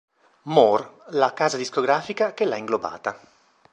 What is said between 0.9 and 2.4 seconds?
la casa discografica